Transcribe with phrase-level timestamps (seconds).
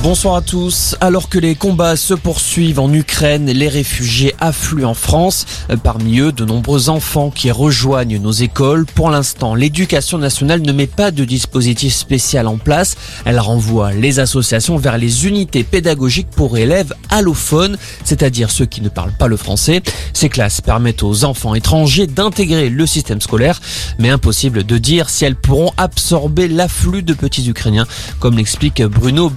[0.00, 0.96] Bonsoir à tous.
[1.00, 5.44] Alors que les combats se poursuivent en Ukraine, les réfugiés affluent en France.
[5.82, 8.86] Parmi eux, de nombreux enfants qui rejoignent nos écoles.
[8.86, 12.96] Pour l'instant, l'éducation nationale ne met pas de dispositif spécial en place.
[13.24, 18.88] Elle renvoie les associations vers les unités pédagogiques pour élèves allophones, c'est-à-dire ceux qui ne
[18.88, 19.82] parlent pas le français.
[20.12, 23.60] Ces classes permettent aux enfants étrangers d'intégrer le système scolaire,
[23.98, 27.86] mais impossible de dire si elles pourront absorber l'afflux de petits Ukrainiens,
[28.20, 29.28] comme l'explique Bruno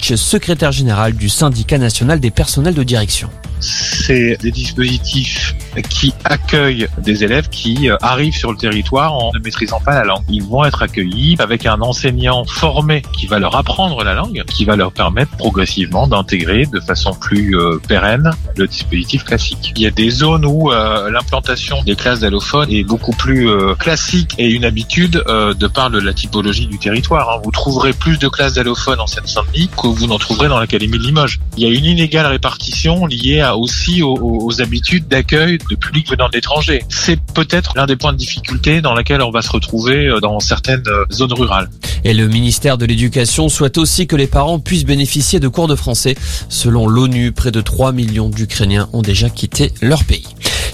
[0.00, 3.28] Secrétaire général du syndicat national des personnels de direction
[3.60, 5.54] c'est des dispositifs
[5.88, 10.04] qui accueillent des élèves qui euh, arrivent sur le territoire en ne maîtrisant pas la
[10.04, 10.22] langue.
[10.28, 14.64] Ils vont être accueillis avec un enseignant formé qui va leur apprendre la langue, qui
[14.64, 19.72] va leur permettre progressivement d'intégrer de façon plus euh, pérenne le dispositif classique.
[19.76, 24.34] Il y a des zones où euh, l'implantation des classes d'allophones est beaucoup plus classique
[24.38, 27.30] et une habitude de par de la typologie du territoire.
[27.30, 27.40] Hein.
[27.44, 31.02] Vous trouverez plus de classes d'allophones en Seine-Saint-Denis que vous n'en trouverez dans l'Académie de
[31.02, 31.40] Limoges.
[31.56, 36.34] Il y a une inégale répartition liée aussi aux, habitudes d'accueil de public venant de
[36.34, 36.82] l'étranger.
[36.88, 40.40] C'est peut-être l'un des points de difficulté dans lequel on va se retrouver euh, dans
[40.40, 41.68] certaines euh, zones rurales.
[42.04, 45.74] Et le ministère de l'Éducation souhaite aussi que les parents puissent bénéficier de cours de
[45.74, 46.16] français.
[46.48, 50.26] Selon l'ONU, près de 3 millions d'Ukrainiens ont déjà quitté leur pays.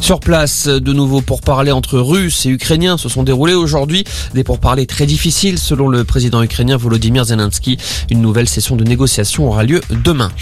[0.03, 4.03] Sur place, de nouveau pourparlers entre Russes et Ukrainiens se sont déroulés aujourd'hui.
[4.35, 7.79] Des pourparlers très difficiles selon le président ukrainien Volodymyr Zelensky.
[8.11, 10.33] Une nouvelle session de négociation aura lieu demain.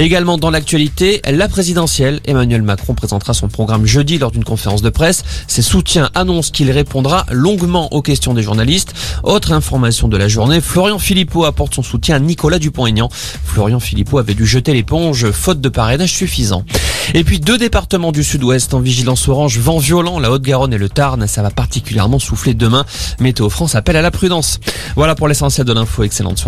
[0.00, 2.18] Également dans l'actualité, la présidentielle.
[2.24, 5.22] Emmanuel Macron présentera son programme jeudi lors d'une conférence de presse.
[5.46, 8.94] Ses soutiens annoncent qu'il répondra longuement aux questions des journalistes.
[9.22, 13.08] Autre information de la journée, Florian Philippot apporte son soutien à Nicolas Dupont-Aignan.
[13.44, 16.64] Florian Philippot avait dû jeter l'éponge faute de parrainage suffisant.
[17.12, 20.88] Et puis deux départements du sud-ouest en vigilance orange, vent violent, la Haute-Garonne et le
[20.88, 21.26] Tarn.
[21.26, 22.86] Ça va particulièrement souffler demain.
[23.20, 24.60] Météo France appelle à la prudence.
[24.96, 26.02] Voilà pour l'essentiel de l'info.
[26.04, 26.42] Excellente soirée.